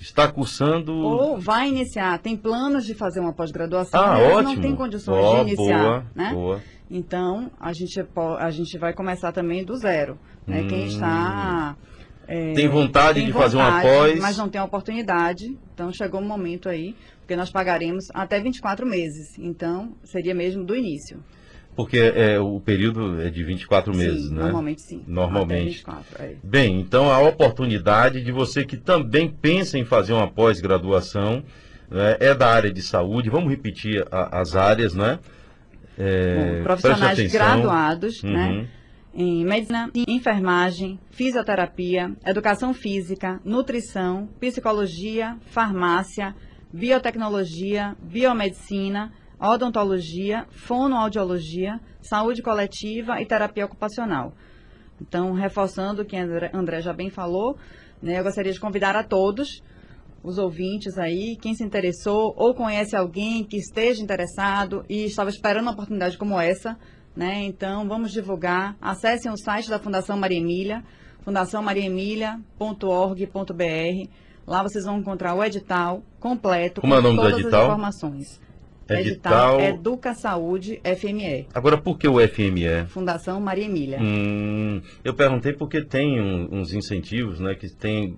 está 0.00 0.26
cursando. 0.30 0.92
Ou 0.94 1.38
vai 1.38 1.68
iniciar, 1.68 2.18
tem 2.18 2.36
planos 2.36 2.84
de 2.84 2.94
fazer 2.94 3.20
uma 3.20 3.32
pós-graduação, 3.32 4.00
ah, 4.00 4.14
mas 4.14 4.32
ótimo. 4.32 4.54
não 4.54 4.60
tem 4.60 4.74
condições 4.74 5.24
oh, 5.24 5.34
de 5.34 5.40
iniciar. 5.52 5.82
Boa, 5.82 6.06
né? 6.14 6.32
boa. 6.32 6.62
Então, 6.90 7.50
a 7.60 7.72
gente, 7.72 8.04
a 8.38 8.50
gente 8.50 8.76
vai 8.76 8.92
começar 8.92 9.30
também 9.30 9.64
do 9.64 9.76
zero. 9.76 10.18
Né? 10.46 10.62
Hum. 10.62 10.68
Quem 10.68 10.86
está. 10.86 11.76
É, 12.26 12.52
tem 12.52 12.68
vontade 12.68 13.18
tem 13.18 13.26
de 13.26 13.32
vontade, 13.32 13.52
fazer 13.52 13.56
uma 13.56 13.80
pós. 13.80 14.20
Mas 14.20 14.36
não 14.36 14.48
tem 14.48 14.60
oportunidade. 14.60 15.56
Então, 15.74 15.92
chegou 15.92 16.20
um 16.20 16.26
momento 16.26 16.68
aí, 16.68 16.96
porque 17.20 17.36
nós 17.36 17.50
pagaremos 17.50 18.06
até 18.12 18.40
24 18.40 18.86
meses. 18.86 19.38
Então, 19.38 19.92
seria 20.02 20.34
mesmo 20.34 20.64
do 20.64 20.74
início. 20.74 21.22
Porque 21.80 21.96
é, 21.96 22.38
o 22.38 22.60
período 22.60 23.22
é 23.22 23.30
de 23.30 23.42
24 23.42 23.94
sim, 23.94 23.98
meses, 23.98 24.30
né? 24.30 24.42
Normalmente 24.42 24.82
sim. 24.82 25.02
Normalmente. 25.06 25.76
24, 25.76 26.22
é. 26.22 26.34
Bem, 26.44 26.78
então 26.78 27.10
a 27.10 27.18
oportunidade 27.20 28.22
de 28.22 28.30
você 28.30 28.66
que 28.66 28.76
também 28.76 29.30
pensa 29.30 29.78
em 29.78 29.84
fazer 29.86 30.12
uma 30.12 30.28
pós-graduação 30.28 31.42
né, 31.90 32.18
é 32.20 32.34
da 32.34 32.50
área 32.50 32.70
de 32.70 32.82
saúde. 32.82 33.30
Vamos 33.30 33.48
repetir 33.48 34.06
a, 34.12 34.40
as 34.40 34.54
áreas, 34.56 34.92
né? 34.92 35.20
É, 35.96 36.58
Bom, 36.58 36.64
profissionais 36.64 37.32
graduados, 37.32 38.22
né? 38.22 38.30
uhum. 38.30 38.56
né? 38.58 38.68
Em 39.14 39.42
medicina, 39.42 39.90
enfermagem, 40.06 41.00
fisioterapia, 41.10 42.12
educação 42.26 42.74
física, 42.74 43.40
nutrição, 43.42 44.28
psicologia, 44.38 45.38
farmácia, 45.46 46.34
biotecnologia, 46.70 47.96
biomedicina, 48.02 49.10
odontologia, 49.40 50.46
fonoaudiologia, 50.50 51.80
saúde 52.02 52.42
coletiva 52.42 53.20
e 53.20 53.26
terapia 53.26 53.64
ocupacional. 53.64 54.32
Então, 55.00 55.32
reforçando 55.32 56.02
o 56.02 56.04
que 56.04 56.16
André, 56.16 56.82
já 56.82 56.92
bem 56.92 57.08
falou, 57.08 57.56
né, 58.02 58.18
eu 58.18 58.22
gostaria 58.22 58.52
de 58.52 58.60
convidar 58.60 58.94
a 58.96 59.02
todos 59.02 59.62
os 60.22 60.36
ouvintes 60.36 60.98
aí, 60.98 61.38
quem 61.40 61.54
se 61.54 61.64
interessou 61.64 62.34
ou 62.36 62.54
conhece 62.54 62.94
alguém 62.94 63.42
que 63.42 63.56
esteja 63.56 64.02
interessado 64.02 64.84
e 64.88 65.04
estava 65.04 65.30
esperando 65.30 65.62
uma 65.62 65.72
oportunidade 65.72 66.18
como 66.18 66.38
essa, 66.38 66.76
né? 67.16 67.42
Então, 67.44 67.88
vamos 67.88 68.12
divulgar. 68.12 68.76
Acessem 68.80 69.32
o 69.32 69.36
site 69.36 69.70
da 69.70 69.78
Fundação 69.78 70.18
Maria 70.18 70.38
Emília, 70.38 70.84
fundaçãomariaemilia.org.br. 71.22 74.08
Lá 74.46 74.62
vocês 74.62 74.84
vão 74.84 74.98
encontrar 74.98 75.34
o 75.34 75.42
edital 75.42 76.02
completo 76.18 76.82
Como 76.82 76.94
é 76.94 76.98
o 76.98 77.02
nome 77.02 77.16
do 77.16 77.22
todas 77.22 77.40
edital? 77.40 77.60
as 77.60 77.66
informações. 77.68 78.40
Edital- 78.98 79.60
Educa 79.60 80.14
Saúde 80.14 80.80
FME, 80.84 81.46
Agora, 81.54 81.78
por 81.78 81.98
que 81.98 82.08
o 82.08 82.18
FME? 82.20 82.86
Fundação 82.88 83.40
Maria 83.40 83.64
Emília. 83.64 83.98
Hum, 84.00 84.80
eu 85.04 85.14
perguntei 85.14 85.52
porque 85.52 85.82
tem 85.84 86.20
um- 86.20 86.48
uns 86.52 86.72
incentivos, 86.72 87.38
né? 87.40 87.54
Que 87.54 87.68
tem, 87.68 88.16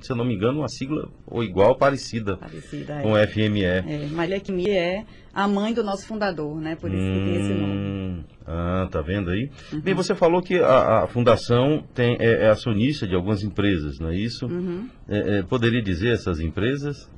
se 0.00 0.10
eu 0.12 0.16
não 0.16 0.24
me 0.24 0.34
engano, 0.34 0.58
uma 0.60 0.68
sigla 0.68 1.08
ou 1.26 1.42
igual, 1.42 1.76
parecida 1.76 2.36
Parecida, 2.36 2.94
é. 2.94 3.02
com 3.02 3.12
o 3.12 3.16
FME. 3.18 3.64
É, 3.64 4.06
Maria 4.10 4.40
Emília 4.48 4.72
é 4.78 5.04
a 5.34 5.48
mãe 5.48 5.72
do 5.72 5.82
nosso 5.82 6.06
fundador, 6.06 6.60
né? 6.60 6.76
Por 6.76 6.90
isso 6.92 7.02
que 7.02 7.24
tem 7.24 7.36
esse 7.40 7.54
nome. 7.54 7.72
Uhum. 7.72 7.92
Hum, 8.18 8.24
Ah, 8.44 8.88
tá 8.90 9.00
vendo 9.00 9.30
aí? 9.30 9.48
Bem, 9.84 9.94
você 9.94 10.14
falou 10.16 10.42
que 10.42 10.58
a, 10.58 11.04
a 11.04 11.06
fundação 11.06 11.84
tem, 11.94 12.16
é, 12.18 12.46
é 12.46 12.48
acionista 12.50 13.06
de 13.06 13.14
algumas 13.14 13.42
empresas, 13.44 13.98
não 14.00 14.10
é 14.10 14.16
isso? 14.16 14.46
Uhum. 14.46 14.88
É, 15.08 15.38
é, 15.38 15.42
poderia 15.42 15.80
dizer 15.80 16.12
essas 16.12 16.40
empresas? 16.40 17.08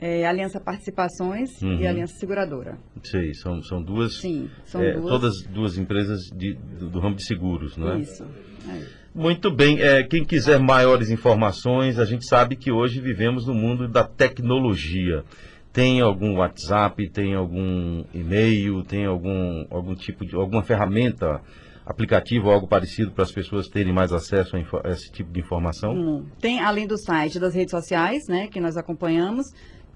É, 0.00 0.26
Aliança 0.26 0.60
Participações 0.60 1.50
Uhum. 1.62 1.78
e 1.80 1.86
Aliança 1.86 2.14
Seguradora. 2.18 2.76
Sei, 3.02 3.32
são, 3.34 3.62
são 3.62 3.82
duas, 3.82 4.20
Sim, 4.20 4.48
são 4.64 4.82
é, 4.82 4.92
duas. 4.92 5.06
todas 5.08 5.32
duas 5.48 5.78
empresas 5.78 6.20
de- 6.36 6.54
do, 6.78 6.90
do 6.90 7.00
ramo 7.00 7.16
de 7.16 7.24
seguros, 7.24 7.76
não 7.76 7.92
é? 7.92 7.98
Isso. 8.00 8.24
É. 8.68 8.82
Muito 9.14 9.50
bem, 9.50 9.80
é, 9.80 10.02
quem 10.02 10.22
quiser 10.24 10.58
maiores 10.60 11.08
informações, 11.10 11.98
a 11.98 12.04
gente 12.04 12.26
sabe 12.26 12.54
que 12.56 12.70
hoje 12.70 13.00
vivemos 13.00 13.46
no 13.46 13.54
mundo 13.54 13.88
da 13.88 14.04
tecnologia. 14.04 15.24
Tem 15.72 16.00
algum 16.00 16.36
WhatsApp, 16.36 17.08
tem 17.10 17.34
algum 17.34 18.04
e-mail, 18.12 18.82
tem 18.82 19.06
algum, 19.06 19.64
algum 19.70 19.94
tipo 19.94 20.24
de 20.26 20.34
alguma 20.34 20.62
ferramenta, 20.62 21.40
aplicativo 21.84 22.46
ou 22.48 22.52
algo 22.52 22.66
parecido 22.66 23.12
para 23.12 23.24
as 23.24 23.32
pessoas 23.32 23.68
terem 23.68 23.92
mais 23.92 24.12
acesso 24.12 24.56
a, 24.56 24.88
a 24.88 24.90
esse 24.90 25.10
tipo 25.12 25.30
de 25.32 25.40
informação? 25.40 25.92
Hum, 25.94 26.26
Tem, 26.40 26.60
além 26.60 26.86
do 26.86 26.98
site 26.98 27.38
das 27.38 27.54
redes 27.54 27.70
sociais, 27.70 28.26
né, 28.28 28.48
que 28.48 28.60
nós 28.60 28.76
acompanhamos, 28.76 29.46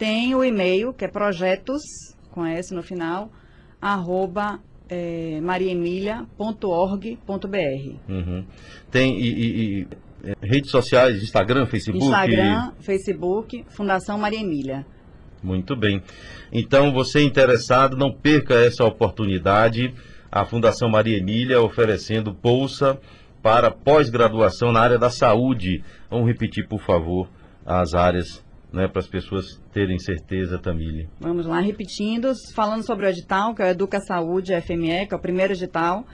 tem 0.00 0.35
o 0.35 0.42
e-mail, 0.42 0.95
que 0.95 1.04
é 1.04 1.09
projetos, 1.09 1.83
com 2.30 2.47
S 2.47 2.73
no 2.75 2.83
final, 2.83 3.30
arroba 3.83 4.59
eh, 4.88 5.38
mariaemilia.org.br. 5.42 7.95
Uhum. 8.09 8.45
Tem 8.90 9.21
e, 9.21 9.28
e- 9.28 9.61
e, 9.61 9.87
é, 10.25 10.33
redes 10.42 10.71
sociais, 10.71 11.23
Instagram, 11.23 11.66
Facebook? 11.66 12.02
Instagram, 12.02 12.73
Facebook, 12.80 13.62
Fundação 13.69 14.16
Maria 14.19 14.40
Emília. 14.40 14.87
Muito 15.42 15.76
bem. 15.76 16.02
Então, 16.50 16.92
você 16.92 17.23
interessado, 17.23 17.95
não 17.95 18.11
perca 18.11 18.54
essa 18.54 18.83
oportunidade. 18.85 19.92
A 20.33 20.47
Fundação 20.47 20.88
Maria 20.88 21.19
Emília 21.19 21.61
oferecendo 21.61 22.33
bolsa 22.33 22.99
para 23.42 23.71
pós-graduação 23.71 24.73
na 24.73 24.80
área 24.80 24.99
da 24.99 25.11
saúde. 25.11 25.85
Vamos 26.11 26.26
repetir, 26.26 26.66
por 26.69 26.80
favor, 26.80 27.28
as 27.66 27.92
áreas, 27.95 28.42
né, 28.73 28.87
para 28.89 29.00
as 29.00 29.07
pessoas 29.09 29.61
terem 29.73 29.99
certeza, 29.99 30.59
Tamile. 30.59 31.09
Vamos 31.21 31.47
lá, 31.47 31.61
repetindo, 31.61 32.33
falando 32.55 32.85
sobre 32.85 33.07
o 33.07 33.09
edital, 33.09 33.55
que 33.55 33.62
é 33.62 33.67
o 33.67 33.69
Educa 33.69 34.00
Saúde 34.00 34.53
FME, 34.61 35.07
que 35.07 35.15
é 35.15 35.17
o 35.17 35.21
primeiro 35.21 35.53
edital 35.53 36.05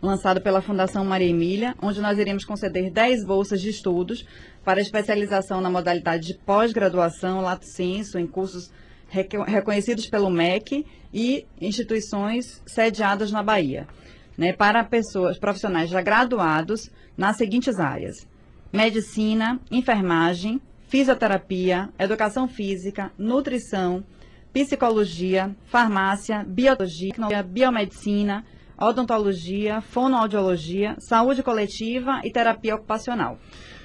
lançado 0.00 0.40
pela 0.42 0.60
Fundação 0.60 1.04
Maria 1.04 1.28
Emília, 1.30 1.76
onde 1.80 2.00
nós 2.00 2.18
iremos 2.18 2.44
conceder 2.44 2.90
10 2.90 3.24
bolsas 3.24 3.60
de 3.60 3.70
estudos 3.70 4.26
para 4.64 4.80
especialização 4.80 5.60
na 5.60 5.70
modalidade 5.70 6.26
de 6.26 6.34
pós-graduação, 6.44 7.40
lato 7.40 7.64
sensu, 7.66 8.18
em 8.18 8.26
cursos 8.26 8.68
reco- 9.08 9.44
reconhecidos 9.44 10.08
pelo 10.08 10.28
MEC 10.28 10.84
e 11.14 11.46
instituições 11.60 12.60
sediadas 12.66 13.30
na 13.30 13.44
Bahia, 13.44 13.86
né, 14.36 14.52
para 14.52 14.82
pessoas 14.82 15.38
profissionais 15.38 15.88
já 15.88 16.02
graduados 16.02 16.90
nas 17.16 17.36
seguintes 17.36 17.78
áreas: 17.78 18.26
medicina, 18.72 19.60
enfermagem, 19.70 20.60
fisioterapia, 20.92 21.88
educação 21.98 22.46
física, 22.46 23.10
nutrição, 23.16 24.04
psicologia, 24.52 25.56
farmácia, 25.64 26.44
biologia, 26.46 27.42
biomedicina, 27.42 28.44
odontologia, 28.78 29.80
fonoaudiologia, 29.80 30.94
saúde 30.98 31.42
coletiva 31.42 32.20
e 32.22 32.30
terapia 32.30 32.74
ocupacional. 32.74 33.38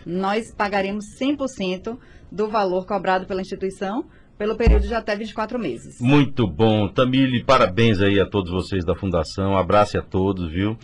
Nós 0.06 0.54
pagaremos 0.54 1.06
100% 1.18 1.98
do 2.30 2.50
valor 2.50 2.86
cobrado 2.86 3.26
pela 3.26 3.40
instituição 3.40 4.04
pelo 4.38 4.58
período 4.58 4.86
de 4.86 4.94
até 4.94 5.16
24 5.16 5.58
meses. 5.58 6.02
Muito 6.02 6.46
bom. 6.46 6.90
Tamile, 6.90 7.42
parabéns 7.42 8.02
aí 8.02 8.20
a 8.20 8.26
todos 8.26 8.52
vocês 8.52 8.84
da 8.84 8.94
Fundação. 8.94 9.58
Abraço 9.58 9.98
a 9.98 10.02
todos, 10.02 10.52
viu? 10.52 10.78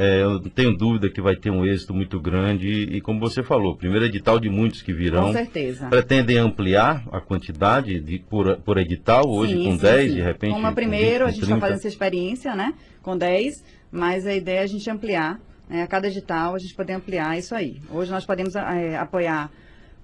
É, 0.00 0.22
eu 0.22 0.34
não 0.34 0.42
tenho 0.42 0.76
dúvida 0.76 1.10
que 1.10 1.20
vai 1.20 1.34
ter 1.34 1.50
um 1.50 1.66
êxito 1.66 1.92
muito 1.92 2.20
grande 2.20 2.68
e, 2.68 3.00
como 3.00 3.18
você 3.18 3.42
falou, 3.42 3.76
primeiro 3.76 4.04
edital 4.04 4.38
de 4.38 4.48
muitos 4.48 4.80
que 4.80 4.92
virão. 4.92 5.26
Com 5.26 5.32
certeza. 5.32 5.88
Pretendem 5.88 6.38
ampliar 6.38 7.02
a 7.10 7.20
quantidade 7.20 7.98
de, 7.98 8.20
por, 8.20 8.56
por 8.58 8.78
edital, 8.78 9.28
hoje 9.28 9.54
Sim, 9.54 9.64
com 9.64 9.72
sim, 9.72 9.82
10, 9.82 10.10
sim. 10.10 10.16
de 10.16 10.22
repente. 10.22 10.52
Como 10.52 10.66
a 10.66 10.68
com 10.68 10.74
primeiro, 10.76 11.24
20, 11.24 11.28
a 11.28 11.30
gente 11.32 11.42
está 11.42 11.46
30. 11.46 11.60
fazendo 11.60 11.78
essa 11.78 11.88
experiência, 11.88 12.54
né? 12.54 12.74
Com 13.02 13.18
10, 13.18 13.64
mas 13.90 14.24
a 14.24 14.32
ideia 14.32 14.60
é 14.60 14.62
a 14.62 14.66
gente 14.66 14.88
ampliar. 14.88 15.40
Né, 15.68 15.82
a 15.82 15.86
cada 15.86 16.06
edital, 16.06 16.54
a 16.54 16.58
gente 16.58 16.74
poder 16.74 16.92
ampliar 16.92 17.36
isso 17.36 17.54
aí. 17.54 17.80
Hoje 17.90 18.10
nós 18.10 18.24
podemos 18.24 18.54
eh, 18.54 18.96
apoiar 18.96 19.50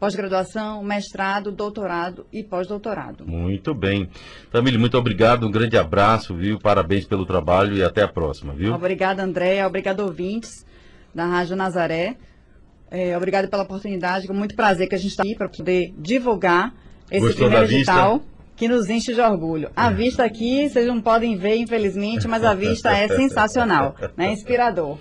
pós-graduação, 0.04 0.82
mestrado, 0.82 1.50
doutorado 1.50 2.26
e 2.30 2.44
pós-doutorado. 2.44 3.24
Muito 3.26 3.74
bem. 3.74 4.06
Tamile, 4.52 4.76
muito 4.76 4.98
obrigado, 4.98 5.46
um 5.46 5.50
grande 5.50 5.78
abraço, 5.78 6.34
viu? 6.34 6.58
Parabéns 6.58 7.06
pelo 7.06 7.24
trabalho 7.24 7.74
e 7.74 7.82
até 7.82 8.02
a 8.02 8.08
próxima, 8.08 8.52
viu? 8.52 8.74
Obrigada, 8.74 9.22
Andréa. 9.22 9.66
Obrigada, 9.66 10.04
ouvintes 10.04 10.66
da 11.14 11.24
Rádio 11.24 11.56
Nazaré. 11.56 12.16
É, 12.90 13.16
obrigada 13.16 13.48
pela 13.48 13.62
oportunidade. 13.62 14.26
Com 14.26 14.34
muito 14.34 14.54
prazer 14.54 14.90
que 14.90 14.94
a 14.94 14.98
gente 14.98 15.12
está 15.12 15.22
aqui 15.22 15.34
para 15.34 15.48
poder 15.48 15.94
divulgar 15.96 16.74
esse 17.10 17.20
Gostou 17.20 17.48
primeiro 17.48 17.72
edital 17.72 18.20
que 18.56 18.68
nos 18.68 18.90
enche 18.90 19.14
de 19.14 19.22
orgulho. 19.22 19.70
A 19.74 19.88
vista 19.88 20.22
aqui, 20.22 20.68
vocês 20.68 20.86
não 20.86 21.00
podem 21.00 21.34
ver, 21.38 21.56
infelizmente, 21.56 22.28
mas 22.28 22.44
a 22.44 22.52
vista 22.52 22.90
é 22.90 23.08
sensacional, 23.08 23.96
né? 24.18 24.32
Inspirador. 24.32 24.98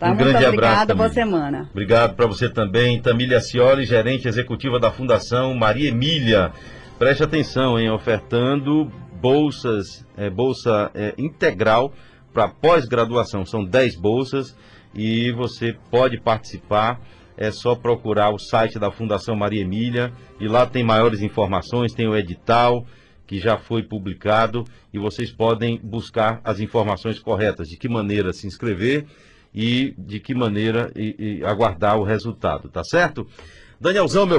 Tá? 0.00 0.12
Um 0.12 0.16
grande 0.16 0.36
abraço, 0.36 0.54
obrigada, 0.54 0.94
boa 0.94 1.10
semana. 1.10 1.68
Obrigado 1.70 2.16
para 2.16 2.26
você 2.26 2.48
também, 2.48 3.02
Tamília 3.02 3.38
Cioli, 3.38 3.84
gerente 3.84 4.26
executiva 4.26 4.80
da 4.80 4.90
Fundação 4.90 5.54
Maria 5.54 5.90
Emília. 5.90 6.52
Preste 6.98 7.22
atenção, 7.22 7.78
hein? 7.78 7.90
Ofertando 7.90 8.90
bolsas, 9.20 10.06
é, 10.16 10.30
bolsa 10.30 10.90
é, 10.94 11.12
integral 11.18 11.92
para 12.32 12.48
pós-graduação. 12.48 13.44
São 13.44 13.62
10 13.62 13.96
bolsas 13.96 14.56
e 14.94 15.30
você 15.32 15.76
pode 15.90 16.18
participar. 16.18 16.98
É 17.36 17.50
só 17.50 17.74
procurar 17.74 18.30
o 18.30 18.38
site 18.38 18.78
da 18.78 18.90
Fundação 18.90 19.36
Maria 19.36 19.60
Emília 19.60 20.14
e 20.40 20.48
lá 20.48 20.64
tem 20.64 20.82
maiores 20.82 21.20
informações, 21.20 21.92
tem 21.92 22.08
o 22.08 22.16
edital 22.16 22.86
que 23.26 23.38
já 23.38 23.58
foi 23.58 23.82
publicado 23.82 24.64
e 24.94 24.98
vocês 24.98 25.30
podem 25.30 25.78
buscar 25.82 26.40
as 26.42 26.58
informações 26.58 27.18
corretas, 27.18 27.68
de 27.68 27.76
que 27.76 27.88
maneira 27.88 28.32
se 28.32 28.46
inscrever 28.46 29.04
e 29.54 29.94
de 29.98 30.20
que 30.20 30.34
maneira 30.34 30.90
e- 30.94 31.38
e 31.40 31.44
aguardar 31.44 31.98
o 31.98 32.04
resultado, 32.04 32.68
tá 32.68 32.84
certo? 32.84 33.26
Danielzão, 33.80 34.26
meu 34.26 34.38